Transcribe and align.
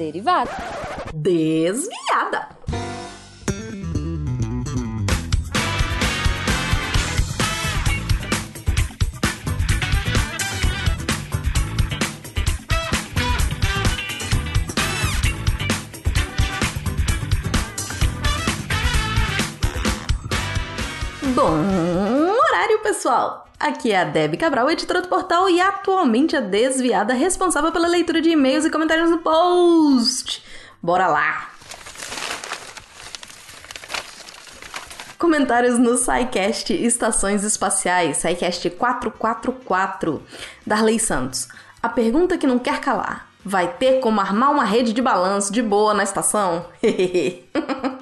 derivada. 0.00 0.50
Desviada. 1.12 2.48
Bom 21.36 22.09
pessoal! 22.80 23.46
Aqui 23.58 23.92
é 23.92 24.00
a 24.00 24.04
Debbie 24.04 24.38
Cabral, 24.38 24.70
editora 24.70 25.02
do 25.02 25.08
portal 25.08 25.48
e 25.48 25.60
atualmente 25.60 26.34
a 26.34 26.40
desviada 26.40 27.12
responsável 27.12 27.70
pela 27.70 27.86
leitura 27.86 28.20
de 28.22 28.30
e-mails 28.30 28.64
e 28.64 28.70
comentários 28.70 29.10
no 29.10 29.18
post. 29.18 30.42
Bora 30.82 31.06
lá! 31.06 31.50
Comentários 35.18 35.78
no 35.78 35.98
SciCast 35.98 36.72
Estações 36.72 37.44
Espaciais, 37.44 38.16
SciCast 38.16 38.70
444, 38.70 40.22
Darley 40.66 40.98
Santos. 40.98 41.48
A 41.82 41.88
pergunta 41.90 42.38
que 42.38 42.46
não 42.46 42.58
quer 42.58 42.80
calar. 42.80 43.28
Vai 43.44 43.74
ter 43.74 44.00
como 44.00 44.20
armar 44.20 44.50
uma 44.50 44.64
rede 44.64 44.92
de 44.94 45.02
balanço 45.02 45.52
de 45.52 45.62
boa 45.62 45.92
na 45.92 46.02
estação? 46.02 46.66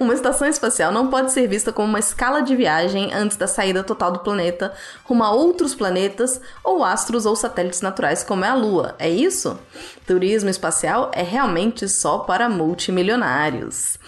Uma 0.00 0.14
estação 0.14 0.48
espacial 0.48 0.90
não 0.90 1.08
pode 1.08 1.30
ser 1.30 1.46
vista 1.46 1.74
como 1.74 1.86
uma 1.86 1.98
escala 1.98 2.40
de 2.40 2.56
viagem 2.56 3.12
antes 3.12 3.36
da 3.36 3.46
saída 3.46 3.84
total 3.84 4.10
do 4.10 4.20
planeta 4.20 4.72
rumo 5.04 5.22
a 5.22 5.30
outros 5.30 5.74
planetas 5.74 6.40
ou 6.64 6.82
astros 6.82 7.26
ou 7.26 7.36
satélites 7.36 7.82
naturais 7.82 8.24
como 8.24 8.42
é 8.42 8.48
a 8.48 8.54
Lua. 8.54 8.94
É 8.98 9.10
isso? 9.10 9.58
Turismo 10.06 10.48
espacial 10.48 11.10
é 11.12 11.22
realmente 11.22 11.86
só 11.86 12.20
para 12.20 12.48
multimilionários. 12.48 13.98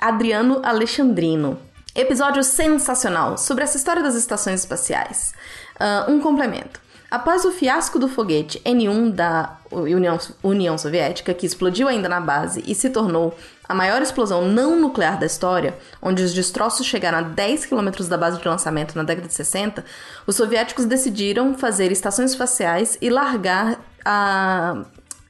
Adriano 0.00 0.60
Alexandrino. 0.64 1.56
Episódio 1.94 2.42
sensacional 2.42 3.38
sobre 3.38 3.62
essa 3.62 3.76
história 3.76 4.02
das 4.02 4.16
estações 4.16 4.58
espaciais. 4.58 5.34
Uh, 5.76 6.10
um 6.10 6.20
complemento. 6.20 6.80
Após 7.08 7.44
o 7.44 7.52
fiasco 7.52 7.98
do 7.98 8.08
foguete 8.08 8.60
N1 8.66 9.12
da 9.12 9.56
União, 9.70 10.18
União 10.42 10.76
Soviética, 10.76 11.32
que 11.32 11.46
explodiu 11.46 11.88
ainda 11.88 12.08
na 12.08 12.20
base 12.20 12.62
e 12.66 12.74
se 12.74 12.90
tornou 12.90 13.34
a 13.68 13.74
maior 13.74 14.00
explosão 14.00 14.48
não 14.48 14.80
nuclear 14.80 15.18
da 15.18 15.26
história, 15.26 15.76
onde 16.00 16.22
os 16.22 16.32
destroços 16.32 16.86
chegaram 16.86 17.18
a 17.18 17.22
10 17.22 17.66
quilômetros 17.66 18.08
da 18.08 18.16
base 18.16 18.40
de 18.40 18.48
lançamento 18.48 18.96
na 18.96 19.02
década 19.02 19.28
de 19.28 19.34
60, 19.34 19.84
os 20.26 20.36
soviéticos 20.36 20.86
decidiram 20.86 21.54
fazer 21.54 21.92
estações 21.92 22.30
espaciais 22.30 22.96
e 23.00 23.10
largar 23.10 23.78
a 24.04 24.84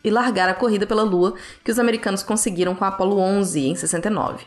e 0.05 0.11
largar 0.11 0.49
a 0.49 0.55
corrida 0.55 0.87
pela 0.87 1.03
Lua 1.03 1.35
que 1.65 1.73
os 1.73 1.79
americanos 1.79 2.23
conseguiram 2.23 2.73
com 2.75 2.85
a 2.85 2.89
Apollo 2.89 3.19
11 3.19 3.67
em 3.67 3.75
69. 3.75 4.47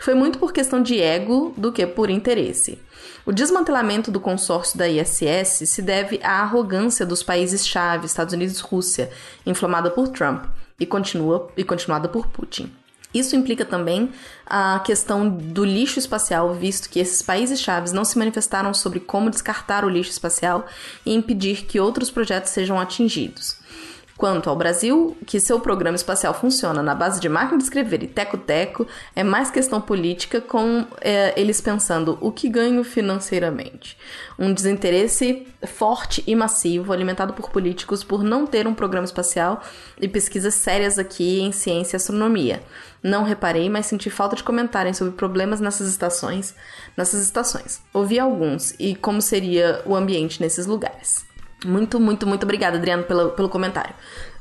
Foi 0.00 0.14
muito 0.14 0.38
por 0.38 0.52
questão 0.52 0.82
de 0.82 1.00
ego 1.00 1.52
do 1.56 1.70
que 1.70 1.86
por 1.86 2.08
interesse. 2.08 2.78
O 3.24 3.32
desmantelamento 3.32 4.10
do 4.10 4.18
consórcio 4.18 4.78
da 4.78 4.88
ISS 4.88 5.68
se 5.68 5.82
deve 5.82 6.18
à 6.22 6.40
arrogância 6.40 7.04
dos 7.04 7.22
países-chave, 7.22 8.06
Estados 8.06 8.32
Unidos 8.32 8.58
e 8.58 8.62
Rússia, 8.62 9.10
inflamada 9.44 9.90
por 9.90 10.08
Trump 10.08 10.46
e, 10.80 10.86
continua, 10.86 11.50
e 11.56 11.62
continuada 11.62 12.08
por 12.08 12.26
Putin. 12.28 12.72
Isso 13.18 13.34
implica 13.34 13.64
também 13.64 14.10
a 14.44 14.80
questão 14.80 15.28
do 15.28 15.64
lixo 15.64 15.98
espacial, 15.98 16.54
visto 16.54 16.90
que 16.90 17.00
esses 17.00 17.22
países 17.22 17.60
chaves 17.60 17.92
não 17.92 18.04
se 18.04 18.18
manifestaram 18.18 18.74
sobre 18.74 19.00
como 19.00 19.30
descartar 19.30 19.84
o 19.84 19.88
lixo 19.88 20.10
espacial 20.10 20.66
e 21.04 21.14
impedir 21.14 21.64
que 21.66 21.80
outros 21.80 22.10
projetos 22.10 22.50
sejam 22.50 22.78
atingidos. 22.78 23.56
Quanto 24.16 24.48
ao 24.48 24.56
Brasil, 24.56 25.14
que 25.26 25.38
seu 25.38 25.60
programa 25.60 25.94
espacial 25.94 26.32
funciona 26.32 26.82
na 26.82 26.94
base 26.94 27.20
de 27.20 27.28
máquina 27.28 27.58
de 27.58 27.64
escrever 27.64 28.02
e 28.02 28.06
teco-teco, 28.06 28.86
é 29.14 29.22
mais 29.22 29.50
questão 29.50 29.78
política, 29.78 30.40
com 30.40 30.86
é, 31.02 31.38
eles 31.38 31.60
pensando 31.60 32.16
o 32.22 32.32
que 32.32 32.48
ganho 32.48 32.82
financeiramente. 32.82 33.98
Um 34.38 34.54
desinteresse 34.54 35.46
forte 35.66 36.24
e 36.26 36.34
massivo, 36.34 36.94
alimentado 36.94 37.34
por 37.34 37.50
políticos 37.50 38.02
por 38.02 38.24
não 38.24 38.46
ter 38.46 38.66
um 38.66 38.72
programa 38.72 39.04
espacial 39.04 39.62
e 40.00 40.08
pesquisas 40.08 40.54
sérias 40.54 40.98
aqui 40.98 41.42
em 41.42 41.52
ciência 41.52 41.96
e 41.96 41.98
astronomia. 41.98 42.62
Não 43.02 43.22
reparei, 43.22 43.68
mas 43.68 43.84
senti 43.84 44.08
falta 44.08 44.34
de 44.34 44.42
comentarem 44.42 44.94
sobre 44.94 45.12
problemas 45.12 45.60
nessas 45.60 45.90
estações, 45.90 46.54
nessas 46.96 47.22
estações. 47.22 47.82
Ouvi 47.92 48.18
alguns 48.18 48.74
e 48.78 48.94
como 48.94 49.20
seria 49.20 49.82
o 49.84 49.94
ambiente 49.94 50.40
nesses 50.40 50.64
lugares. 50.64 51.25
Muito, 51.66 52.00
muito, 52.00 52.26
muito 52.26 52.44
obrigada, 52.44 52.76
Adriano, 52.76 53.04
pelo, 53.04 53.30
pelo 53.30 53.48
comentário. 53.48 53.94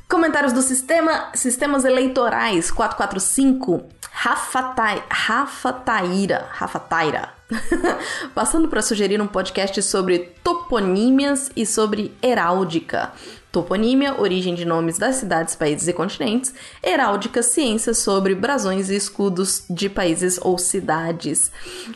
Comentários 0.07 0.53
do 0.53 0.61
sistema 0.61 1.31
Sistemas 1.33 1.83
Eleitorais 1.83 2.69
445. 2.69 3.83
Rafa, 4.11 4.63
Ta, 4.63 5.03
Rafa 5.09 5.73
Taira. 5.73 6.47
Rafa 6.51 6.79
Taira. 6.79 7.29
Passando 8.33 8.67
para 8.67 8.81
sugerir 8.81 9.19
um 9.19 9.27
podcast 9.27 9.81
sobre 9.81 10.19
toponímias 10.43 11.51
e 11.55 11.65
sobre 11.65 12.15
heráldica. 12.21 13.11
Toponímia, 13.51 14.19
origem 14.19 14.53
de 14.53 14.65
nomes 14.65 14.97
das 14.97 15.15
cidades, 15.15 15.55
países 15.55 15.87
e 15.87 15.93
continentes. 15.93 16.53
Heráldica, 16.83 17.41
ciência 17.41 17.93
sobre 17.93 18.35
brasões 18.35 18.89
e 18.89 18.95
escudos 18.95 19.63
de 19.69 19.89
países 19.89 20.39
ou 20.41 20.57
cidades. 20.57 21.51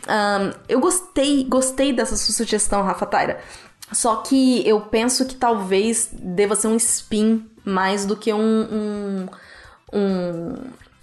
Um, 0.08 0.52
eu 0.68 0.80
gostei, 0.80 1.44
gostei 1.44 1.92
dessa 1.92 2.16
sugestão, 2.16 2.82
Rafa 2.82 3.06
Taira. 3.06 3.40
Só 3.92 4.16
que 4.16 4.66
eu 4.66 4.80
penso 4.80 5.26
que 5.26 5.34
talvez 5.34 6.10
deva 6.12 6.54
ser 6.54 6.68
um 6.68 6.76
spin 6.76 7.44
mais 7.64 8.06
do 8.06 8.16
que 8.16 8.32
um, 8.32 8.38
um, 8.40 9.26
um, 9.92 10.54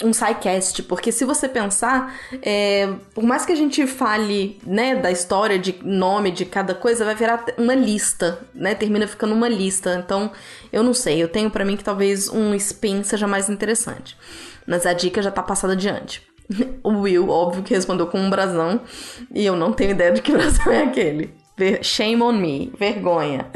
um 0.03 0.14
sidecast, 0.14 0.84
porque 0.84 1.12
se 1.12 1.26
você 1.26 1.50
pensar, 1.50 2.16
é, 2.42 2.90
por 3.14 3.24
mais 3.24 3.46
que 3.46 3.52
a 3.52 3.56
gente 3.56 3.86
fale 3.88 4.59
né, 4.66 4.96
da 4.96 5.12
história, 5.12 5.58
de 5.58 5.76
nome 5.84 6.31
de 6.31 6.46
cada 6.46 6.74
coisa, 6.76 7.03
vai 7.03 7.16
virar 7.16 7.46
uma 7.58 7.76
lista, 7.76 8.40
né? 8.53 8.76
Termina 8.76 9.08
ficando 9.08 9.34
uma 9.34 9.50
lista. 9.50 10.02
Então, 10.03 10.31
eu 10.72 10.84
não 10.84 10.94
sei, 10.94 11.22
eu 11.22 11.28
tenho 11.28 11.50
para 11.50 11.66
mim 11.66 11.76
que 11.76 11.84
talvez 11.84 12.30
um 12.30 12.53
spin 12.56 13.03
seja 13.03 13.28
mais 13.28 13.50
interessante. 13.50 14.18
Mas 14.66 14.86
a 14.86 14.94
dica 14.94 15.22
já 15.22 15.31
tá 15.31 15.42
passada 15.42 15.74
adiante. 15.74 16.22
O 16.81 17.02
Will, 17.02 17.28
óbvio 17.28 17.62
que 17.62 17.74
respondeu 17.74 18.08
com 18.08 18.18
um 18.18 18.30
brasão, 18.30 18.80
e 19.34 19.46
eu 19.46 19.58
não 19.58 19.74
tenho 19.74 19.92
ideia 19.92 20.14
de 20.14 20.22
que 20.22 20.31
brasão 20.34 20.72
é 20.72 20.84
aquele. 20.84 21.34
Shame 21.81 22.22
on 22.22 22.34
me, 22.34 22.72
vergonha. 22.78 23.47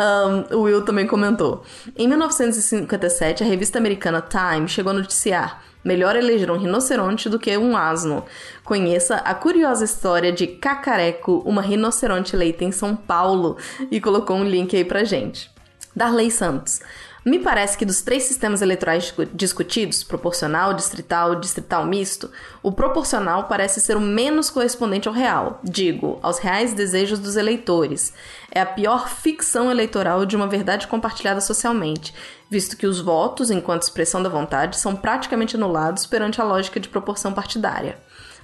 Um, 0.00 0.56
o 0.56 0.62
Will 0.62 0.82
também 0.82 1.06
comentou. 1.06 1.62
Em 1.96 2.08
1957, 2.08 3.42
a 3.42 3.46
revista 3.46 3.78
americana 3.78 4.22
Time 4.22 4.66
chegou 4.66 4.90
a 4.90 4.94
noticiar: 4.94 5.62
melhor 5.84 6.16
eleger 6.16 6.50
um 6.50 6.56
rinoceronte 6.56 7.28
do 7.28 7.38
que 7.38 7.56
um 7.56 7.76
asno. 7.76 8.24
Conheça 8.64 9.16
a 9.16 9.34
curiosa 9.34 9.84
história 9.84 10.32
de 10.32 10.46
Cacareco, 10.46 11.42
uma 11.44 11.60
rinoceronte 11.60 12.34
eleita 12.34 12.64
em 12.64 12.72
São 12.72 12.96
Paulo, 12.96 13.58
e 13.90 14.00
colocou 14.00 14.36
um 14.36 14.44
link 14.44 14.74
aí 14.74 14.84
pra 14.84 15.04
gente. 15.04 15.50
Darley 15.94 16.30
Santos. 16.30 16.80
Me 17.24 17.38
parece 17.38 17.78
que 17.78 17.86
dos 17.86 18.02
três 18.02 18.24
sistemas 18.24 18.60
eleitorais 18.60 19.14
discutidos, 19.32 20.04
proporcional, 20.04 20.74
distrital, 20.74 21.36
distrital 21.36 21.86
misto, 21.86 22.30
o 22.62 22.70
proporcional 22.70 23.44
parece 23.44 23.80
ser 23.80 23.96
o 23.96 24.00
menos 24.00 24.50
correspondente 24.50 25.08
ao 25.08 25.14
real, 25.14 25.58
digo, 25.64 26.18
aos 26.22 26.38
reais 26.38 26.74
desejos 26.74 27.18
dos 27.18 27.36
eleitores. 27.36 28.12
É 28.50 28.60
a 28.60 28.66
pior 28.66 29.08
ficção 29.08 29.70
eleitoral 29.70 30.26
de 30.26 30.36
uma 30.36 30.46
verdade 30.46 30.86
compartilhada 30.86 31.40
socialmente, 31.40 32.14
visto 32.50 32.76
que 32.76 32.86
os 32.86 33.00
votos, 33.00 33.50
enquanto 33.50 33.82
expressão 33.82 34.22
da 34.22 34.28
vontade, 34.28 34.76
são 34.76 34.94
praticamente 34.94 35.56
anulados 35.56 36.04
perante 36.04 36.42
a 36.42 36.44
lógica 36.44 36.78
de 36.78 36.90
proporção 36.90 37.32
partidária. 37.32 37.98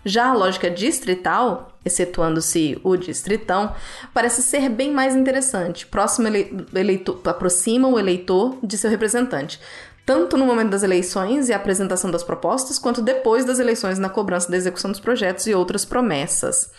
Já 0.04 0.30
a 0.30 0.34
lógica 0.34 0.70
distrital, 0.70 1.72
excetuando-se 1.84 2.80
o 2.82 2.96
distritão, 2.96 3.74
parece 4.14 4.42
ser 4.42 4.68
bem 4.68 4.90
mais 4.90 5.14
interessante, 5.14 5.86
próximo 5.86 6.28
eleitor, 6.28 7.20
aproxima 7.26 7.88
o 7.88 7.98
eleitor 7.98 8.56
de 8.62 8.78
seu 8.78 8.88
representante, 8.88 9.60
tanto 10.06 10.36
no 10.36 10.46
momento 10.46 10.70
das 10.70 10.82
eleições 10.82 11.48
e 11.48 11.52
apresentação 11.52 12.10
das 12.10 12.24
propostas, 12.24 12.78
quanto 12.78 13.02
depois 13.02 13.44
das 13.44 13.58
eleições 13.58 13.98
na 13.98 14.08
cobrança 14.08 14.50
da 14.50 14.56
execução 14.56 14.90
dos 14.90 15.00
projetos 15.00 15.46
e 15.46 15.54
outras 15.54 15.84
promessas. 15.84 16.70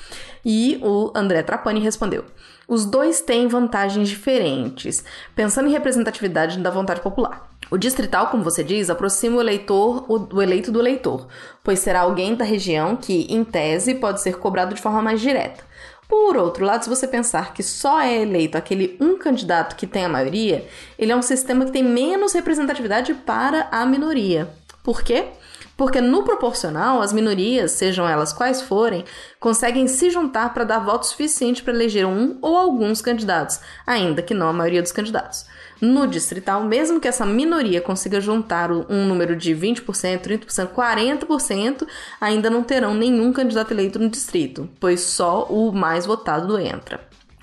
E 0.44 0.80
o 0.82 1.12
André 1.16 1.44
Trapani 1.44 1.80
respondeu: 1.80 2.26
os 2.68 2.86
dois 2.86 3.22
têm 3.22 3.48
vantagens 3.48 4.10
diferentes, 4.10 5.04
pensando 5.36 5.68
em 5.70 5.72
representatividade 5.72 6.60
da 6.60 6.70
vontade 6.70 7.02
popular. 7.02 7.51
O 7.72 7.78
distrital, 7.78 8.28
como 8.28 8.44
você 8.44 8.66
diz, 8.66 8.90
aproxima 8.90 9.38
o 9.38 9.42
eleitor, 9.42 10.04
o, 10.12 10.36
o 10.36 10.42
eleito 10.42 10.74
do 10.74 10.82
eleitor, 10.82 11.26
pois 11.64 11.80
será 11.80 12.02
alguém 12.02 12.36
da 12.36 12.44
região 12.44 12.98
que, 12.98 13.26
em 13.30 13.46
tese, 13.46 13.96
pode 13.96 14.22
ser 14.22 14.38
cobrado 14.40 14.76
de 14.76 14.82
forma 14.82 15.02
mais 15.02 15.22
direta. 15.22 15.64
Por 16.06 16.36
outro 16.36 16.66
lado, 16.66 16.84
se 16.84 16.90
você 16.90 17.08
pensar 17.08 17.54
que 17.54 17.64
só 17.64 18.02
é 18.02 18.24
eleito 18.24 18.58
aquele 18.58 18.98
um 19.00 19.18
candidato 19.18 19.78
que 19.78 19.88
tem 19.88 20.04
a 20.04 20.10
maioria, 20.10 20.68
ele 21.00 21.14
é 21.14 21.16
um 21.16 21.22
sistema 21.22 21.64
que 21.64 21.72
tem 21.72 21.82
menos 21.82 22.34
representatividade 22.34 23.14
para 23.14 23.70
a 23.72 23.86
minoria. 23.86 24.50
Por 24.84 25.02
quê? 25.02 25.28
Porque 25.76 26.00
no 26.00 26.24
proporcional, 26.24 27.02
as 27.02 27.12
minorias, 27.12 27.72
sejam 27.72 28.08
elas 28.08 28.32
quais 28.34 28.62
forem, 28.62 29.04
conseguem 29.40 29.88
se 29.88 30.10
juntar 30.10 30.54
para 30.54 30.64
dar 30.64 30.80
voto 30.80 31.08
suficiente 31.08 31.64
para 31.64 31.74
eleger 31.74 32.06
um 32.06 32.38
ou 32.42 32.58
alguns 32.58 33.02
candidatos, 33.02 33.60
ainda 33.86 34.22
que 34.22 34.34
não 34.34 34.50
a 34.50 34.54
maioria 34.54 34.82
dos 34.82 34.92
candidatos. 34.92 35.46
No 35.82 36.06
distrital, 36.06 36.64
mesmo 36.64 37.00
que 37.00 37.08
essa 37.08 37.26
minoria 37.26 37.82
consiga 37.82 38.22
juntar 38.22 38.72
um 38.72 39.08
número 39.08 39.36
de 39.36 39.56
20%, 39.56 39.84
30%, 40.20 40.68
40%, 40.68 41.88
ainda 42.20 42.52
não 42.52 42.62
terão 42.62 42.94
nenhum 42.94 43.34
candidato 43.34 43.72
eleito 43.72 43.98
no 43.98 44.10
distrito, 44.10 44.70
pois 44.80 45.02
só 45.02 45.46
o 45.46 45.72
mais 45.72 46.06
votado 46.06 46.60
entra. 46.60 47.00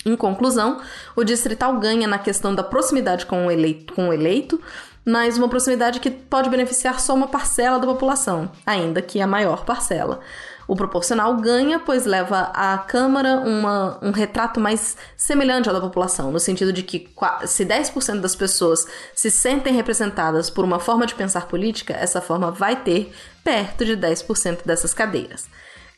Em 0.07 0.15
conclusão, 0.15 0.81
o 1.17 1.25
distrital 1.25 1.79
ganha 1.81 2.07
na 2.07 2.19
questão 2.19 2.55
da 2.55 2.63
proximidade 2.63 3.27
com 3.27 3.47
o 3.47 3.51
eleito, 3.51 3.93
com 3.93 4.09
o 4.09 4.13
eleito 4.13 4.61
mas 5.09 5.39
uma 5.39 5.49
proximidade 5.49 6.01
que 6.01 6.11
pode 6.11 6.51
beneficiar 6.51 7.01
só 7.01 7.15
uma 7.15 7.29
parcela 7.29 7.79
da 7.79 7.87
população, 7.87 8.51
ainda 8.67 9.01
que 9.01 9.23
a 9.23 9.27
maior 9.27 9.65
parcela. 9.65 10.21
O 10.67 10.77
proporcional 10.77 11.35
ganha, 11.39 11.81
pois 11.81 12.05
leva 12.05 12.51
à 12.53 12.77
Câmara 12.77 13.37
uma, 13.37 13.99
um 14.03 14.11
retrato 14.11 14.61
mais 14.61 14.99
semelhante 15.17 15.67
ao 15.67 15.75
da 15.75 15.81
população, 15.81 16.31
no 16.31 16.39
sentido 16.39 16.75
de 16.75 16.83
que 16.83 17.09
se 17.47 17.65
10% 17.65 18.21
das 18.21 18.37
pessoas 18.37 18.87
se 19.15 19.31
sentem 19.31 19.73
representadas 19.73 20.51
por 20.51 20.63
uma 20.63 20.79
forma 20.79 21.07
de 21.07 21.15
pensar 21.15 21.47
política, 21.47 21.95
essa 21.95 22.21
forma 22.21 22.51
vai 22.51 22.77
ter 22.77 23.11
perto 23.43 23.87
de 23.87 23.97
10% 23.97 24.67
dessas 24.67 24.93
cadeiras. 24.93 25.49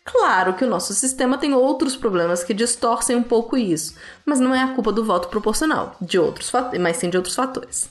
Claro 0.04 0.54
que 0.54 0.64
o 0.64 0.70
nosso 0.70 0.94
sistema 0.94 1.36
tem 1.36 1.52
outros 1.52 1.96
problemas 1.96 2.44
que 2.44 2.54
distorcem 2.54 3.16
um 3.16 3.24
pouco 3.24 3.56
isso, 3.56 3.96
mas 4.24 4.38
não 4.38 4.54
é 4.54 4.62
a 4.62 4.68
culpa 4.68 4.92
do 4.92 5.04
voto 5.04 5.26
proporcional, 5.26 5.96
de 6.00 6.16
outros, 6.16 6.52
mas 6.78 6.96
sim 6.96 7.10
de 7.10 7.16
outros 7.16 7.34
fatores. 7.34 7.90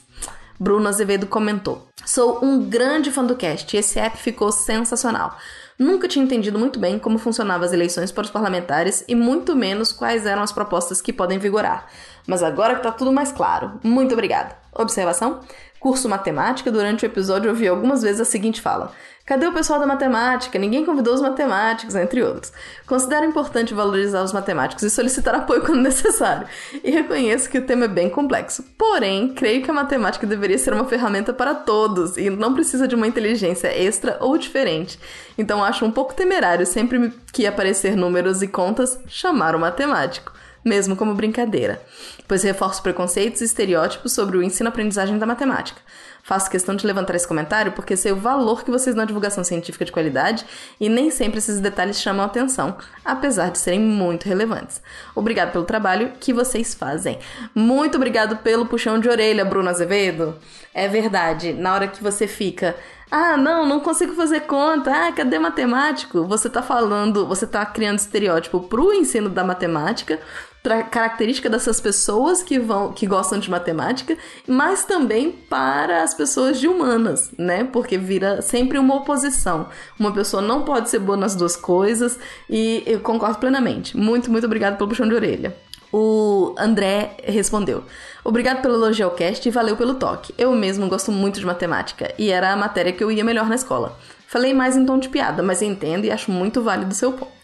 Bruno 0.60 0.90
Azevedo 0.90 1.26
comentou: 1.26 1.88
Sou 2.04 2.44
um 2.44 2.68
grande 2.68 3.10
fã 3.10 3.24
do 3.24 3.34
cast 3.34 3.74
esse 3.74 3.98
app 3.98 4.18
ficou 4.18 4.52
sensacional. 4.52 5.38
Nunca 5.78 6.06
tinha 6.06 6.22
entendido 6.22 6.58
muito 6.58 6.78
bem 6.78 6.98
como 6.98 7.16
funcionavam 7.16 7.64
as 7.64 7.72
eleições 7.72 8.12
para 8.12 8.24
os 8.24 8.30
parlamentares 8.30 9.02
e 9.08 9.14
muito 9.14 9.56
menos 9.56 9.90
quais 9.90 10.26
eram 10.26 10.42
as 10.42 10.52
propostas 10.52 11.00
que 11.00 11.14
podem 11.14 11.38
vigorar. 11.38 11.86
Mas 12.26 12.42
agora 12.42 12.74
que 12.74 12.82
tá 12.82 12.92
tudo 12.92 13.10
mais 13.10 13.32
claro. 13.32 13.80
Muito 13.82 14.12
obrigada. 14.12 14.54
Observação: 14.74 15.40
curso 15.80 16.10
matemática, 16.10 16.70
durante 16.70 17.06
o 17.06 17.08
episódio 17.08 17.48
ouvi 17.48 17.66
algumas 17.66 18.02
vezes 18.02 18.20
a 18.20 18.26
seguinte 18.26 18.60
fala: 18.60 18.92
Cadê 19.30 19.46
o 19.46 19.52
pessoal 19.52 19.78
da 19.78 19.86
matemática? 19.86 20.58
Ninguém 20.58 20.84
convidou 20.84 21.14
os 21.14 21.20
matemáticos, 21.20 21.94
entre 21.94 22.20
outros. 22.20 22.52
Considero 22.84 23.24
importante 23.24 23.72
valorizar 23.72 24.24
os 24.24 24.32
matemáticos 24.32 24.82
e 24.82 24.90
solicitar 24.90 25.36
apoio 25.36 25.62
quando 25.62 25.82
necessário. 25.82 26.48
E 26.82 26.90
reconheço 26.90 27.48
que 27.48 27.58
o 27.58 27.64
tema 27.64 27.84
é 27.84 27.88
bem 27.88 28.10
complexo. 28.10 28.64
Porém, 28.76 29.32
creio 29.32 29.62
que 29.62 29.70
a 29.70 29.72
matemática 29.72 30.26
deveria 30.26 30.58
ser 30.58 30.74
uma 30.74 30.84
ferramenta 30.84 31.32
para 31.32 31.54
todos 31.54 32.16
e 32.16 32.28
não 32.28 32.54
precisa 32.54 32.88
de 32.88 32.96
uma 32.96 33.06
inteligência 33.06 33.68
extra 33.68 34.16
ou 34.20 34.36
diferente. 34.36 34.98
Então 35.38 35.62
acho 35.62 35.84
um 35.84 35.92
pouco 35.92 36.12
temerário 36.12 36.66
sempre 36.66 37.12
que 37.32 37.46
aparecer 37.46 37.94
números 37.94 38.42
e 38.42 38.48
contas 38.48 38.98
chamar 39.06 39.54
o 39.54 39.60
matemático 39.60 40.32
mesmo 40.64 40.94
como 40.94 41.14
brincadeira, 41.14 41.80
pois 42.28 42.42
reforço 42.42 42.82
preconceitos 42.82 43.40
e 43.40 43.44
estereótipos 43.44 44.12
sobre 44.12 44.36
o 44.36 44.42
ensino-aprendizagem 44.42 45.18
da 45.18 45.26
matemática. 45.26 45.80
Faço 46.22 46.50
questão 46.50 46.74
de 46.76 46.86
levantar 46.86 47.14
esse 47.14 47.26
comentário 47.26 47.72
porque 47.72 47.96
sei 47.96 48.12
o 48.12 48.16
valor 48.16 48.64
que 48.64 48.70
vocês 48.70 48.94
dão 48.94 49.04
à 49.04 49.06
divulgação 49.06 49.42
científica 49.42 49.84
de 49.84 49.92
qualidade 49.92 50.44
e 50.78 50.88
nem 50.88 51.10
sempre 51.10 51.38
esses 51.38 51.60
detalhes 51.60 52.00
chamam 52.00 52.24
atenção, 52.24 52.76
apesar 53.04 53.50
de 53.50 53.58
serem 53.58 53.80
muito 53.80 54.28
relevantes. 54.28 54.82
Obrigado 55.14 55.52
pelo 55.52 55.64
trabalho 55.64 56.12
que 56.20 56.32
vocês 56.32 56.74
fazem. 56.74 57.18
Muito 57.54 57.96
obrigado 57.96 58.36
pelo 58.38 58.66
puxão 58.66 58.98
de 58.98 59.08
orelha, 59.08 59.44
Bruno 59.44 59.68
Azevedo. 59.68 60.36
É 60.72 60.86
verdade, 60.86 61.52
na 61.52 61.74
hora 61.74 61.88
que 61.88 62.02
você 62.02 62.26
fica 62.26 62.76
ah, 63.10 63.36
não, 63.36 63.66
não 63.66 63.80
consigo 63.80 64.14
fazer 64.14 64.42
conta. 64.42 65.08
Ah, 65.08 65.12
cadê 65.12 65.36
matemático? 65.36 66.24
Você 66.26 66.48
tá 66.48 66.62
falando, 66.62 67.26
você 67.26 67.44
tá 67.44 67.66
criando 67.66 67.98
estereótipo 67.98 68.60
pro 68.60 68.92
ensino 68.92 69.28
da 69.28 69.42
matemática, 69.42 70.20
característica 70.62 71.48
dessas 71.48 71.80
pessoas 71.80 72.42
que 72.42 72.58
vão 72.58 72.92
que 72.92 73.06
gostam 73.06 73.38
de 73.38 73.50
matemática, 73.50 74.16
mas 74.46 74.84
também 74.84 75.32
para 75.32 76.02
as 76.02 76.12
pessoas 76.12 76.60
de 76.60 76.68
humanas, 76.68 77.30
né? 77.38 77.64
Porque 77.64 77.96
vira 77.96 78.42
sempre 78.42 78.78
uma 78.78 78.96
oposição. 78.96 79.68
Uma 79.98 80.12
pessoa 80.12 80.42
não 80.42 80.62
pode 80.62 80.90
ser 80.90 80.98
boa 80.98 81.16
nas 81.16 81.34
duas 81.34 81.56
coisas 81.56 82.18
e 82.48 82.82
eu 82.86 83.00
concordo 83.00 83.38
plenamente. 83.38 83.96
Muito, 83.96 84.30
muito 84.30 84.44
obrigado 84.44 84.76
pelo 84.76 84.88
puxão 84.88 85.08
de 85.08 85.14
orelha. 85.14 85.56
O 85.92 86.54
André 86.58 87.16
respondeu: 87.24 87.82
Obrigado 88.22 88.60
pelo 88.60 88.74
elogio 88.74 89.06
ao 89.06 89.12
cast 89.12 89.48
e 89.48 89.50
valeu 89.50 89.76
pelo 89.76 89.94
toque. 89.94 90.34
Eu 90.36 90.52
mesmo 90.52 90.88
gosto 90.88 91.10
muito 91.10 91.40
de 91.40 91.46
matemática 91.46 92.12
e 92.18 92.30
era 92.30 92.52
a 92.52 92.56
matéria 92.56 92.92
que 92.92 93.02
eu 93.02 93.10
ia 93.10 93.24
melhor 93.24 93.48
na 93.48 93.54
escola. 93.54 93.98
Falei 94.26 94.54
mais 94.54 94.76
em 94.76 94.86
tom 94.86 94.98
de 94.98 95.08
piada, 95.08 95.42
mas 95.42 95.62
entendo 95.62 96.04
e 96.04 96.10
acho 96.10 96.30
muito 96.30 96.62
válido 96.62 96.92
o 96.92 96.94
seu 96.94 97.12
ponto. 97.12 97.39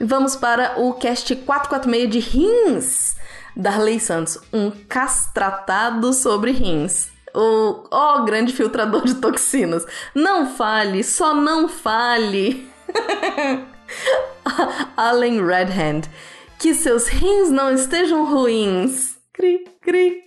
Vamos 0.00 0.36
para 0.36 0.80
o 0.80 0.94
cast 0.94 1.34
446 1.36 2.10
de 2.10 2.18
rins. 2.18 3.16
Darley 3.54 4.00
Santos, 4.00 4.38
um 4.52 4.70
castratado 4.70 6.12
sobre 6.12 6.52
rins. 6.52 7.10
O 7.34 7.84
oh, 7.90 8.24
grande 8.24 8.52
filtrador 8.52 9.04
de 9.04 9.14
toxinas. 9.14 9.86
Não 10.14 10.54
fale, 10.54 11.02
só 11.02 11.34
não 11.34 11.68
fale. 11.68 12.68
Allen 14.96 15.44
Redhand. 15.44 16.02
Que 16.58 16.74
seus 16.74 17.08
rins 17.08 17.50
não 17.50 17.74
estejam 17.74 18.24
ruins. 18.24 19.18
Cri, 19.32 19.64
cri. 19.80 20.22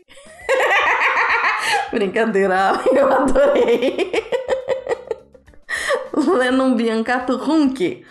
Brincadeira, 1.91 2.81
eu 2.91 3.13
adorei. 3.13 4.11
Lennon 6.13 6.75
Biancato 6.75 7.37
Runke. 7.37 8.05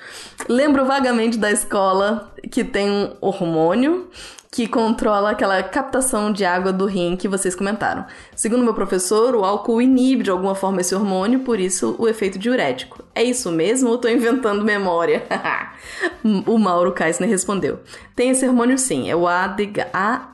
Lembro 0.48 0.84
vagamente 0.84 1.38
da 1.38 1.50
escola 1.50 2.32
que 2.50 2.62
tem 2.62 2.90
um 2.90 3.16
hormônio 3.20 4.08
que 4.54 4.68
controla 4.68 5.30
aquela 5.30 5.60
captação 5.64 6.30
de 6.30 6.44
água 6.44 6.72
do 6.72 6.86
rim 6.86 7.16
que 7.16 7.26
vocês 7.26 7.56
comentaram. 7.56 8.04
Segundo 8.36 8.62
meu 8.62 8.72
professor, 8.72 9.34
o 9.34 9.44
álcool 9.44 9.82
inibe 9.82 10.22
de 10.22 10.30
alguma 10.30 10.54
forma 10.54 10.80
esse 10.80 10.94
hormônio, 10.94 11.40
por 11.40 11.58
isso 11.58 11.96
o 11.98 12.06
efeito 12.06 12.38
diurético. 12.38 13.02
É 13.14 13.22
isso 13.22 13.50
mesmo 13.50 13.88
ou 13.90 13.98
tô 13.98 14.08
inventando 14.08 14.62
memória? 14.62 15.24
o 16.46 16.56
Mauro 16.56 16.92
Kaisner 16.92 17.28
respondeu. 17.28 17.80
Tem 18.14 18.30
esse 18.30 18.46
hormônio 18.46 18.78
sim, 18.78 19.10
é 19.10 19.16
o 19.16 19.26
ADH, 19.26 20.28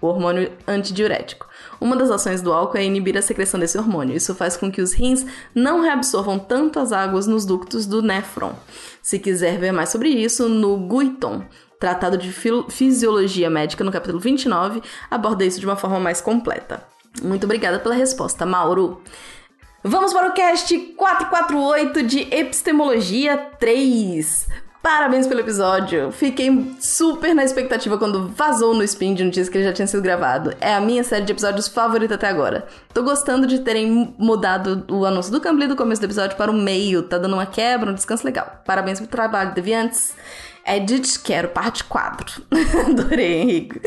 o 0.00 0.06
hormônio 0.06 0.50
antidiurético. 0.66 1.46
Uma 1.80 1.96
das 1.96 2.10
ações 2.10 2.40
do 2.40 2.52
álcool 2.52 2.78
é 2.78 2.84
inibir 2.84 3.16
a 3.16 3.22
secreção 3.22 3.58
desse 3.60 3.78
hormônio. 3.78 4.16
Isso 4.16 4.34
faz 4.34 4.56
com 4.56 4.70
que 4.70 4.80
os 4.80 4.92
rins 4.92 5.24
não 5.54 5.80
reabsorvam 5.80 6.38
tanto 6.38 6.78
as 6.78 6.92
águas 6.92 7.26
nos 7.26 7.44
ductos 7.44 7.86
do 7.86 8.02
néfron. 8.02 8.54
Se 9.02 9.18
quiser 9.18 9.58
ver 9.58 9.72
mais 9.72 9.90
sobre 9.90 10.08
isso, 10.08 10.48
no 10.48 10.76
Guiton, 10.88 11.44
Tratado 11.78 12.16
de 12.16 12.32
Fisiologia 12.70 13.50
Médica, 13.50 13.84
no 13.84 13.92
capítulo 13.92 14.18
29, 14.18 14.82
aborda 15.10 15.44
isso 15.44 15.60
de 15.60 15.66
uma 15.66 15.76
forma 15.76 16.00
mais 16.00 16.20
completa. 16.20 16.82
Muito 17.22 17.44
obrigada 17.44 17.78
pela 17.78 17.94
resposta, 17.94 18.46
Mauro. 18.46 19.02
Vamos 19.82 20.12
para 20.12 20.28
o 20.28 20.32
cast 20.32 20.76
448 20.96 22.02
de 22.02 22.34
Epistemologia 22.34 23.36
3. 23.36 24.48
Parabéns 24.86 25.26
pelo 25.26 25.40
episódio. 25.40 26.12
Fiquei 26.12 26.76
super 26.78 27.34
na 27.34 27.42
expectativa 27.42 27.98
quando 27.98 28.28
vazou 28.28 28.72
no 28.72 28.84
Spin 28.84 29.14
de 29.14 29.24
notícia 29.24 29.50
que 29.50 29.58
ele 29.58 29.64
já 29.64 29.72
tinha 29.72 29.84
sido 29.88 30.00
gravado. 30.00 30.54
É 30.60 30.72
a 30.72 30.80
minha 30.80 31.02
série 31.02 31.24
de 31.24 31.32
episódios 31.32 31.66
favorita 31.66 32.14
até 32.14 32.28
agora. 32.28 32.68
Tô 32.94 33.02
gostando 33.02 33.48
de 33.48 33.58
terem 33.58 34.14
mudado 34.16 34.86
o 34.88 35.04
anúncio 35.04 35.32
do 35.32 35.40
Cambly 35.40 35.66
do 35.66 35.74
começo 35.74 36.00
do 36.00 36.04
episódio 36.04 36.36
para 36.36 36.52
o 36.52 36.54
meio. 36.54 37.02
Tá 37.02 37.18
dando 37.18 37.32
uma 37.32 37.46
quebra, 37.46 37.90
um 37.90 37.94
descanso 37.94 38.24
legal. 38.24 38.62
Parabéns 38.64 39.00
pelo 39.00 39.10
trabalho, 39.10 39.52
Deviantes. 39.54 40.14
Edit, 40.66 41.20
quero 41.20 41.48
parte 41.48 41.84
4. 41.84 42.42
Adorei, 42.90 43.40
Henrique. 43.40 43.80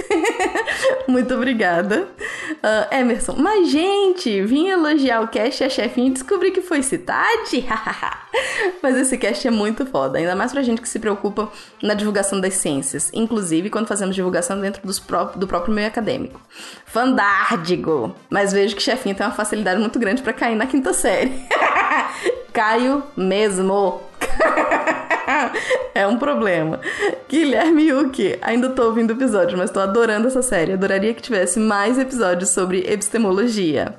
Muito 1.09 1.33
obrigada. 1.33 2.07
Uh, 2.51 2.95
Emerson, 2.95 3.36
mas 3.38 3.69
gente, 3.69 4.41
vim 4.43 4.69
elogiar 4.69 5.21
o 5.21 5.27
cast 5.27 5.62
e 5.62 5.65
a 5.65 5.69
chefinha 5.69 6.12
descobri 6.12 6.51
que 6.51 6.62
foi 6.62 6.81
cidade. 6.81 7.65
mas 8.81 8.95
esse 8.95 9.17
cast 9.17 9.45
é 9.45 9.51
muito 9.51 9.86
foda, 9.86 10.19
ainda 10.19 10.36
mais 10.36 10.51
pra 10.53 10.62
gente 10.62 10.81
que 10.81 10.88
se 10.88 11.00
preocupa 11.00 11.51
na 11.83 11.93
divulgação 11.93 12.39
das 12.39 12.53
ciências, 12.53 13.12
inclusive 13.13 13.69
quando 13.69 13.88
fazemos 13.88 14.15
divulgação 14.15 14.59
dentro 14.62 14.81
pró 15.05 15.25
do 15.36 15.48
próprio 15.48 15.74
meio 15.74 15.88
acadêmico. 15.88 16.39
Fandárdigo! 16.86 18.15
Mas 18.29 18.53
vejo 18.53 18.75
que 18.75 18.81
chefinha 18.81 19.15
tem 19.15 19.25
uma 19.25 19.33
facilidade 19.33 19.79
muito 19.79 20.00
grande 20.00 20.21
para 20.21 20.31
cair 20.33 20.55
na 20.55 20.65
quinta 20.65 20.93
série. 20.93 21.33
Caio 22.53 23.03
mesmo. 23.17 24.08
É 25.93 26.07
um 26.07 26.17
problema. 26.17 26.79
Guilherme 27.27 27.89
Yuki, 27.89 28.37
ainda 28.41 28.69
tô 28.69 28.85
ouvindo 28.85 29.11
o 29.11 29.13
episódio, 29.13 29.57
mas 29.57 29.71
tô 29.71 29.79
adorando 29.79 30.27
essa 30.27 30.41
série. 30.41 30.73
Adoraria 30.73 31.13
que 31.13 31.21
tivesse 31.21 31.59
mais 31.59 31.97
episódios 31.97 32.49
sobre 32.49 32.79
epistemologia. 32.87 33.95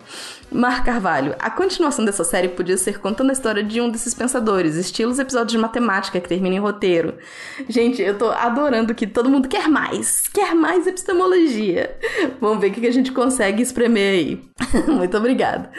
Mar 0.53 0.85
Carvalho, 0.85 1.37
a 1.39 1.49
continuação 1.49 2.05
dessa 2.05 2.25
série 2.25 2.49
podia 2.49 2.77
ser 2.77 2.99
contando 2.99 3.31
a 3.31 3.33
história 3.33 3.63
de 3.63 3.81
um 3.81 3.89
desses 3.89 4.15
pensadores, 4.15 4.75
estilo 4.75 5.13
os 5.13 5.21
episódios 5.21 5.53
de 5.53 5.59
matemática 5.59 6.21
que 6.21 6.29
termina 6.29 6.57
em 6.57 6.59
roteiro. 6.59 7.15
Gente, 7.69 8.03
eu 8.03 8.19
tô 8.19 8.31
adorando 8.31 8.93
que 8.93 9.07
todo 9.07 9.31
mundo 9.31 9.49
quer 9.49 9.69
mais, 9.69 10.27
quer 10.27 10.53
mais 10.55 10.89
epistemologia. 10.89 11.97
Vamos 12.41 12.61
ver 12.61 12.73
o 12.73 12.73
que 12.73 12.87
a 12.87 12.93
gente 12.93 13.13
consegue 13.13 13.63
espremer 13.63 14.13
aí. 14.13 14.51
Muito 14.91 15.17
obrigada. 15.17 15.71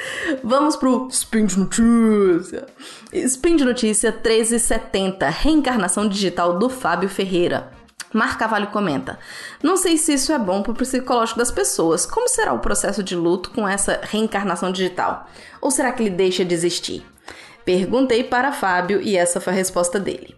Vamos 0.42 0.78
pro 0.78 1.10
Spin 1.12 1.46
de 1.46 1.60
Notícia. 1.60 2.66
Spin 3.12 3.58
de 3.58 3.66
Notícia 3.66 4.12
1370, 4.12 5.28
reencarnação 5.62 6.08
digital 6.08 6.58
do 6.58 6.70
Fábio 6.70 7.08
Ferreira. 7.08 7.72
Mar 8.12 8.38
Cavalho 8.38 8.68
comenta: 8.68 9.20
Não 9.62 9.78
sei 9.78 9.96
se 9.96 10.14
isso 10.14 10.34
é 10.34 10.40
bom 10.40 10.64
para 10.64 10.72
o 10.72 10.76
psicológico 10.76 11.38
das 11.38 11.52
pessoas. 11.52 12.06
Como 12.06 12.28
será 12.28 12.52
o 12.52 12.60
processo 12.60 13.04
de 13.04 13.16
luto 13.16 13.52
com 13.52 13.68
essa 13.68 14.02
reencarnação 14.02 14.72
digital? 14.72 15.30
Ou 15.62 15.70
será 15.70 15.92
que 15.92 16.04
ele 16.04 16.10
deixa 16.10 16.44
de 16.44 16.54
existir? 16.54 17.06
Perguntei 17.64 18.24
para 18.24 18.52
Fábio 18.52 19.00
e 19.02 19.16
essa 19.16 19.40
foi 19.40 19.54
a 19.54 19.56
resposta 19.56 20.00
dele. 20.00 20.36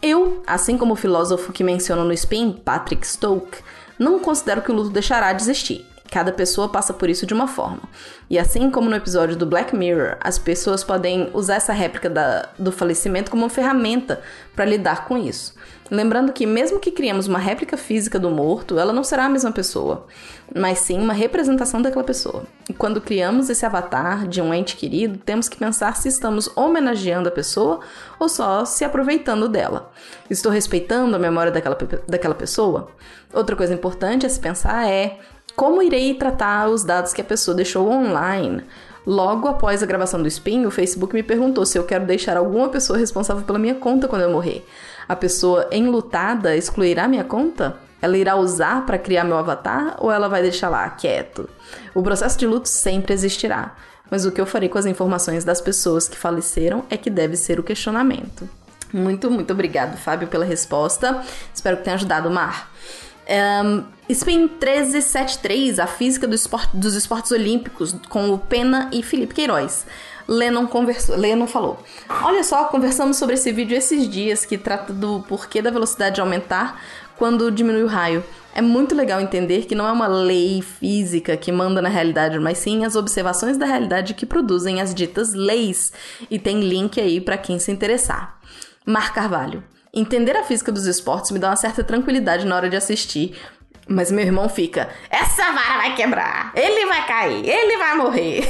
Eu, 0.00 0.42
assim 0.46 0.78
como 0.78 0.94
o 0.94 0.96
filósofo 0.96 1.52
que 1.52 1.62
menciono 1.62 2.02
no 2.02 2.12
Spin, 2.14 2.52
Patrick 2.52 3.06
Stoke, 3.06 3.58
não 3.98 4.18
considero 4.18 4.62
que 4.62 4.72
o 4.72 4.74
luto 4.74 4.90
deixará 4.90 5.32
de 5.32 5.42
existir. 5.42 5.86
Cada 6.12 6.30
pessoa 6.30 6.68
passa 6.68 6.92
por 6.92 7.08
isso 7.08 7.24
de 7.24 7.32
uma 7.32 7.48
forma. 7.48 7.80
E 8.28 8.38
assim 8.38 8.70
como 8.70 8.90
no 8.90 8.94
episódio 8.94 9.34
do 9.34 9.46
Black 9.46 9.74
Mirror, 9.74 10.18
as 10.20 10.38
pessoas 10.38 10.84
podem 10.84 11.30
usar 11.32 11.54
essa 11.54 11.72
réplica 11.72 12.10
da, 12.10 12.50
do 12.58 12.70
falecimento 12.70 13.30
como 13.30 13.44
uma 13.44 13.48
ferramenta 13.48 14.20
para 14.54 14.66
lidar 14.66 15.06
com 15.06 15.16
isso. 15.16 15.54
Lembrando 15.90 16.32
que, 16.32 16.46
mesmo 16.46 16.78
que 16.78 16.90
criemos 16.90 17.26
uma 17.26 17.38
réplica 17.38 17.78
física 17.78 18.18
do 18.18 18.30
morto, 18.30 18.78
ela 18.78 18.92
não 18.92 19.02
será 19.02 19.24
a 19.24 19.28
mesma 19.28 19.52
pessoa, 19.52 20.06
mas 20.54 20.78
sim 20.80 20.98
uma 20.98 21.12
representação 21.14 21.80
daquela 21.80 22.04
pessoa. 22.04 22.44
E 22.68 22.74
quando 22.74 23.00
criamos 23.00 23.48
esse 23.48 23.64
avatar 23.64 24.26
de 24.26 24.40
um 24.40 24.52
ente 24.52 24.76
querido, 24.76 25.18
temos 25.18 25.48
que 25.48 25.56
pensar 25.56 25.96
se 25.96 26.08
estamos 26.08 26.50
homenageando 26.56 27.28
a 27.28 27.32
pessoa 27.32 27.80
ou 28.18 28.28
só 28.28 28.66
se 28.66 28.84
aproveitando 28.84 29.48
dela. 29.48 29.90
Estou 30.28 30.52
respeitando 30.52 31.16
a 31.16 31.18
memória 31.18 31.52
daquela, 31.52 31.76
daquela 32.06 32.34
pessoa? 32.34 32.88
Outra 33.32 33.56
coisa 33.56 33.74
importante 33.74 34.26
a 34.26 34.28
se 34.28 34.40
pensar 34.40 34.88
é 34.88 35.18
como 35.56 35.82
irei 35.82 36.14
tratar 36.14 36.68
os 36.68 36.84
dados 36.84 37.12
que 37.12 37.20
a 37.20 37.24
pessoa 37.24 37.54
deixou 37.54 37.90
online? 37.90 38.62
Logo 39.06 39.48
após 39.48 39.82
a 39.82 39.86
gravação 39.86 40.22
do 40.22 40.28
Spin, 40.28 40.64
o 40.64 40.70
Facebook 40.70 41.12
me 41.12 41.22
perguntou 41.22 41.66
se 41.66 41.76
eu 41.76 41.84
quero 41.84 42.06
deixar 42.06 42.36
alguma 42.36 42.68
pessoa 42.68 42.98
responsável 42.98 43.42
pela 43.42 43.58
minha 43.58 43.74
conta 43.74 44.06
quando 44.06 44.22
eu 44.22 44.30
morrer. 44.30 44.64
A 45.08 45.16
pessoa 45.16 45.68
enlutada 45.72 46.56
excluirá 46.56 47.08
minha 47.08 47.24
conta? 47.24 47.76
Ela 48.00 48.16
irá 48.16 48.36
usar 48.36 48.86
para 48.86 48.98
criar 48.98 49.24
meu 49.24 49.36
avatar 49.36 49.96
ou 49.98 50.10
ela 50.10 50.28
vai 50.28 50.42
deixar 50.42 50.68
lá 50.68 50.88
quieto? 50.90 51.48
O 51.94 52.02
processo 52.02 52.38
de 52.38 52.46
luto 52.46 52.68
sempre 52.68 53.12
existirá, 53.12 53.76
mas 54.10 54.24
o 54.24 54.30
que 54.30 54.40
eu 54.40 54.46
farei 54.46 54.68
com 54.68 54.78
as 54.78 54.86
informações 54.86 55.44
das 55.44 55.60
pessoas 55.60 56.08
que 56.08 56.16
faleceram 56.16 56.84
é 56.88 56.96
que 56.96 57.10
deve 57.10 57.36
ser 57.36 57.58
o 57.58 57.62
questionamento. 57.62 58.48
Muito, 58.92 59.30
muito 59.30 59.52
obrigado, 59.52 59.96
Fábio, 59.96 60.28
pela 60.28 60.44
resposta. 60.44 61.22
Espero 61.52 61.78
que 61.78 61.84
tenha 61.84 61.96
ajudado, 61.96 62.30
Mar. 62.30 62.70
Um, 63.28 63.84
Spin 64.08 64.40
1373, 64.48 65.78
a 65.78 65.86
física 65.86 66.26
do 66.26 66.34
esporte, 66.34 66.76
dos 66.76 66.94
esportes 66.94 67.30
olímpicos, 67.30 67.94
com 68.08 68.30
o 68.30 68.38
Pena 68.38 68.90
e 68.92 69.02
Felipe 69.02 69.34
Queiroz. 69.34 69.86
Lennon, 70.26 70.66
conversou, 70.66 71.16
Lennon 71.16 71.46
falou: 71.46 71.82
Olha 72.22 72.42
só, 72.44 72.64
conversamos 72.64 73.16
sobre 73.16 73.34
esse 73.34 73.52
vídeo 73.52 73.76
esses 73.76 74.08
dias 74.08 74.44
que 74.44 74.58
trata 74.58 74.92
do 74.92 75.20
porquê 75.28 75.62
da 75.62 75.70
velocidade 75.70 76.20
aumentar 76.20 76.80
quando 77.16 77.50
diminui 77.50 77.84
o 77.84 77.88
raio. 77.88 78.24
É 78.54 78.60
muito 78.60 78.94
legal 78.94 79.20
entender 79.20 79.64
que 79.64 79.74
não 79.74 79.86
é 79.86 79.92
uma 79.92 80.06
lei 80.06 80.60
física 80.60 81.36
que 81.36 81.50
manda 81.50 81.80
na 81.80 81.88
realidade, 81.88 82.38
mas 82.38 82.58
sim 82.58 82.84
as 82.84 82.96
observações 82.96 83.56
da 83.56 83.64
realidade 83.64 84.14
que 84.14 84.26
produzem 84.26 84.80
as 84.80 84.94
ditas 84.94 85.32
leis. 85.32 85.92
E 86.30 86.38
tem 86.38 86.60
link 86.60 87.00
aí 87.00 87.20
para 87.20 87.38
quem 87.38 87.58
se 87.58 87.70
interessar. 87.72 88.38
Mar 88.84 89.14
Carvalho. 89.14 89.62
Entender 89.94 90.34
a 90.34 90.42
física 90.42 90.72
dos 90.72 90.86
esportes 90.86 91.30
me 91.32 91.38
dá 91.38 91.50
uma 91.50 91.56
certa 91.56 91.84
tranquilidade 91.84 92.46
na 92.46 92.56
hora 92.56 92.70
de 92.70 92.76
assistir. 92.76 93.36
Mas 93.86 94.10
meu 94.10 94.24
irmão 94.24 94.48
fica: 94.48 94.88
essa 95.10 95.52
vara 95.52 95.76
vai 95.76 95.94
quebrar, 95.94 96.50
ele 96.56 96.86
vai 96.86 97.06
cair, 97.06 97.46
ele 97.46 97.76
vai 97.76 97.94
morrer. 97.96 98.48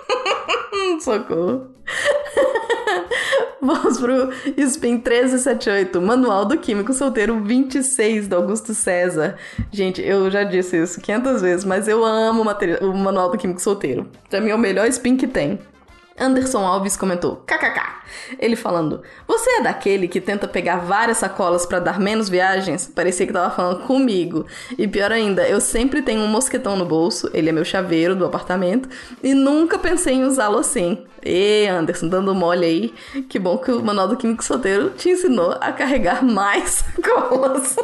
Socorro. 1.02 1.72
Vamos 3.60 3.98
pro 3.98 4.32
Spin 4.56 4.94
1378, 4.94 6.00
Manual 6.00 6.46
do 6.46 6.56
Químico 6.56 6.94
Solteiro 6.94 7.38
26 7.44 8.26
do 8.28 8.36
Augusto 8.36 8.72
César. 8.72 9.36
Gente, 9.70 10.00
eu 10.00 10.30
já 10.30 10.42
disse 10.42 10.82
isso 10.82 11.02
500 11.02 11.42
vezes, 11.42 11.64
mas 11.66 11.86
eu 11.86 12.02
amo 12.02 12.42
o, 12.42 12.86
o 12.86 12.96
Manual 12.96 13.30
do 13.30 13.36
Químico 13.36 13.60
Solteiro. 13.60 14.10
Pra 14.30 14.40
mim 14.40 14.50
é 14.50 14.54
o 14.54 14.58
melhor 14.58 14.88
spin 14.88 15.18
que 15.18 15.26
tem. 15.26 15.58
Anderson 16.18 16.64
Alves 16.66 16.96
comentou: 16.96 17.36
kkk. 17.46 18.02
Ele 18.38 18.56
falando: 18.56 19.02
Você 19.26 19.50
é 19.50 19.62
daquele 19.62 20.08
que 20.08 20.20
tenta 20.20 20.46
pegar 20.46 20.78
várias 20.78 21.18
sacolas 21.18 21.66
para 21.66 21.80
dar 21.80 21.98
menos 21.98 22.28
viagens? 22.28 22.86
Parecia 22.86 23.26
que 23.26 23.32
tava 23.32 23.54
falando 23.54 23.86
comigo. 23.86 24.46
E 24.78 24.86
pior 24.86 25.12
ainda, 25.12 25.46
eu 25.48 25.60
sempre 25.60 26.02
tenho 26.02 26.20
um 26.20 26.28
mosquetão 26.28 26.76
no 26.76 26.84
bolso, 26.84 27.30
ele 27.32 27.48
é 27.48 27.52
meu 27.52 27.64
chaveiro 27.64 28.14
do 28.14 28.24
apartamento, 28.24 28.88
e 29.22 29.34
nunca 29.34 29.78
pensei 29.78 30.14
em 30.14 30.24
usá-lo 30.24 30.58
assim. 30.58 31.04
E 31.24 31.66
Anderson, 31.68 32.08
dando 32.08 32.34
mole 32.34 32.66
aí, 32.66 33.22
que 33.28 33.38
bom 33.38 33.56
que 33.56 33.70
o 33.70 33.82
Manual 33.82 34.08
do 34.08 34.16
Químico 34.16 34.44
Solteiro 34.44 34.90
te 34.90 35.10
ensinou 35.10 35.56
a 35.60 35.72
carregar 35.72 36.24
mais 36.24 36.84
sacolas. 36.96 37.76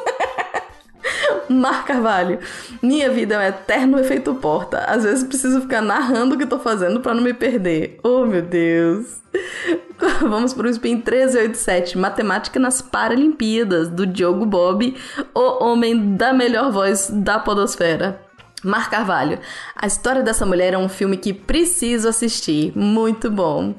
Mar 1.49 1.85
Carvalho. 1.85 2.38
Minha 2.83 3.11
vida 3.11 3.35
é 3.35 3.38
um 3.38 3.43
eterno 3.43 3.99
efeito 3.99 4.35
porta. 4.35 4.79
Às 4.87 5.05
vezes 5.05 5.25
preciso 5.25 5.61
ficar 5.61 5.83
narrando 5.83 6.35
o 6.35 6.38
que 6.38 6.47
tô 6.47 6.59
fazendo 6.59 7.00
para 7.00 7.15
não 7.15 7.23
me 7.23 7.35
perder. 7.35 7.99
Oh, 8.03 8.25
meu 8.27 8.43
Deus. 8.43 9.23
Vamos 10.21 10.55
para 10.55 10.67
o 10.67 10.71
Spin 10.71 10.97
1387, 10.97 11.99
Matemática 11.99 12.59
nas 12.61 12.81
Paralimpíadas, 12.81 13.88
do 13.88 14.07
Diogo 14.07 14.47
Bob, 14.47 14.95
o 15.35 15.65
homem 15.65 16.17
da 16.17 16.33
melhor 16.33 16.71
voz 16.71 17.11
da 17.11 17.38
podosfera. 17.38 18.21
Mar 18.62 18.91
Carvalho. 18.91 19.38
A 19.75 19.87
história 19.87 20.23
dessa 20.23 20.45
mulher 20.45 20.75
é 20.75 20.79
um 20.79 20.88
filme 20.88 21.17
que 21.17 21.33
preciso 21.33 22.09
assistir. 22.09 22.73
Muito 22.77 23.31
bom. 23.31 23.75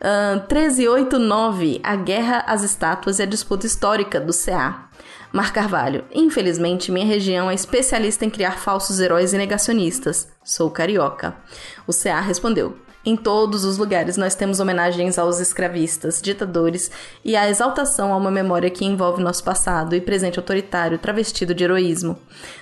Uh, 0.00 0.38
1389, 0.52 1.80
A 1.82 1.96
Guerra 1.96 2.44
às 2.46 2.62
Estátuas 2.62 3.18
e 3.18 3.22
a 3.22 3.26
Disputa 3.26 3.66
Histórica, 3.66 4.20
do 4.20 4.32
CA. 4.32 4.87
Mar 5.32 5.52
Carvalho. 5.52 6.04
Infelizmente, 6.14 6.90
minha 6.90 7.06
região 7.06 7.50
é 7.50 7.54
especialista 7.54 8.24
em 8.24 8.30
criar 8.30 8.58
falsos 8.58 9.00
heróis 9.00 9.32
e 9.32 9.38
negacionistas. 9.38 10.28
Sou 10.44 10.70
carioca. 10.70 11.36
O 11.86 11.92
CA 11.92 12.20
respondeu. 12.20 12.76
Em 13.08 13.16
todos 13.16 13.64
os 13.64 13.78
lugares 13.78 14.16
nós 14.16 14.34
temos 14.34 14.60
homenagens 14.60 15.18
aos 15.18 15.38
escravistas, 15.40 16.20
ditadores 16.20 16.90
e 17.24 17.36
a 17.36 17.48
exaltação 17.48 18.12
a 18.12 18.16
uma 18.16 18.30
memória 18.30 18.68
que 18.68 18.84
envolve 18.84 19.22
nosso 19.22 19.42
passado 19.44 19.94
e 19.94 20.00
presente 20.00 20.38
autoritário 20.38 20.98
travestido 20.98 21.54
de 21.54 21.64
heroísmo. 21.64 22.18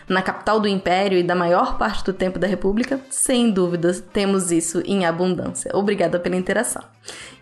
Na 0.08 0.22
capital 0.22 0.60
do 0.60 0.68
império 0.68 1.18
e 1.18 1.22
da 1.22 1.34
maior 1.34 1.78
parte 1.78 2.04
do 2.04 2.12
tempo 2.12 2.38
da 2.38 2.46
república, 2.46 3.00
sem 3.10 3.50
dúvidas, 3.50 4.00
temos 4.12 4.52
isso 4.52 4.82
em 4.84 5.04
abundância. 5.04 5.70
Obrigada 5.74 6.20
pela 6.20 6.36
interação. 6.36 6.82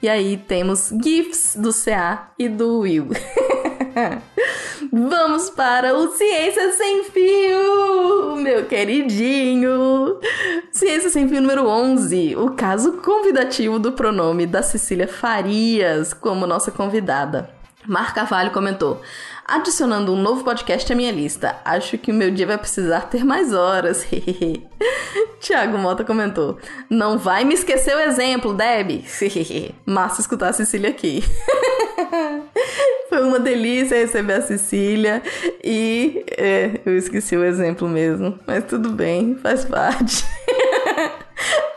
E 0.01 0.09
aí 0.09 0.37
temos 0.37 0.91
GIFs 1.03 1.57
do 1.57 1.75
CA 1.75 2.31
e 2.39 2.49
do 2.49 2.79
Will. 2.79 3.09
Vamos 4.97 5.51
para 5.51 5.93
o 5.93 6.13
Ciência 6.13 6.73
Sem 6.75 7.03
Fio, 7.03 8.37
meu 8.37 8.65
queridinho. 8.67 10.21
Ciência 10.71 11.11
Sem 11.11 11.29
Fio 11.29 11.41
número 11.41 11.67
11, 11.67 12.37
o 12.37 12.53
caso 12.53 12.93
convidativo 12.99 13.81
do 13.81 13.91
pronome 13.91 14.47
da 14.47 14.63
Cecília 14.63 15.09
Farias 15.09 16.15
como 16.15 16.47
nossa 16.47 16.71
convidada. 16.71 17.51
Mar 17.85 18.15
Carvalho 18.15 18.53
comentou: 18.53 19.03
adicionando 19.45 20.13
um 20.13 20.23
novo 20.23 20.45
podcast 20.45 20.93
à 20.93 20.95
minha 20.95 21.11
lista. 21.11 21.57
Acho 21.65 21.99
que 21.99 22.13
o 22.13 22.15
meu 22.15 22.31
dia 22.31 22.47
vai 22.47 22.57
precisar 22.57 23.09
ter 23.09 23.25
mais 23.25 23.53
horas. 23.53 24.07
Tiago 25.41 25.77
Mota 25.77 26.05
comentou: 26.05 26.57
Não 26.89 27.19
vai 27.19 27.45
me 27.45 27.55
esquecer 27.55 27.97
o 27.97 28.01
exemplo, 28.01 28.55
Deb. 28.55 29.05
Massa 29.85 30.21
escutar 30.21 30.51
a 30.51 30.53
Cecília 30.53 30.91
aqui. 30.91 31.25
Uma 33.25 33.41
delícia 33.41 33.97
receber 33.97 34.35
a 34.35 34.43
Cecília 34.43 35.23
e 35.63 36.25
é, 36.37 36.81
eu 36.85 36.97
esqueci 36.97 37.37
o 37.37 37.45
exemplo 37.45 37.89
mesmo, 37.89 38.39
mas 38.47 38.65
tudo 38.65 38.91
bem, 38.91 39.37
faz 39.43 39.65
parte. 39.65 40.25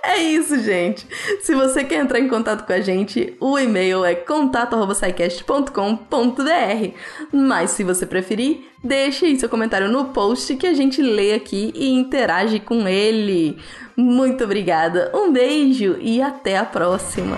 É 0.04 0.20
isso, 0.20 0.60
gente. 0.60 1.06
Se 1.42 1.54
você 1.54 1.84
quer 1.84 2.00
entrar 2.00 2.20
em 2.20 2.30
contato 2.30 2.66
com 2.66 2.72
a 2.72 2.80
gente, 2.80 3.36
o 3.42 3.60
e-mail 3.60 4.06
é 4.06 4.16
contato@saicast.com.br. 4.16 6.92
Mas 7.32 7.72
se 7.72 7.84
você 7.84 8.06
preferir, 8.06 8.70
deixe 8.82 9.26
aí 9.26 9.38
seu 9.38 9.50
comentário 9.50 9.90
no 9.90 10.06
post 10.06 10.56
que 10.56 10.66
a 10.66 10.74
gente 10.74 11.02
lê 11.02 11.34
aqui 11.34 11.74
e 11.76 11.90
interage 11.90 12.60
com 12.60 12.88
ele. 12.88 13.58
Muito 13.98 14.46
obrigada. 14.46 15.12
Um 15.14 15.32
beijo 15.32 15.98
e 16.00 16.22
até 16.22 16.58
a 16.58 16.66
próxima. 16.66 17.38